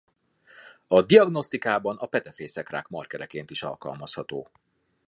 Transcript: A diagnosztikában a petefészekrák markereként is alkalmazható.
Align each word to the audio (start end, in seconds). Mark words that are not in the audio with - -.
A 0.87 1.01
diagnosztikában 1.01 1.97
a 1.97 2.05
petefészekrák 2.05 2.87
markereként 2.87 3.49
is 3.51 3.63
alkalmazható. 3.63 4.51